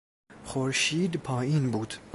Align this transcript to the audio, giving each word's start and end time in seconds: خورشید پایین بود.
خورشید 0.43 1.17
پایین 1.17 1.71
بود. 1.71 1.93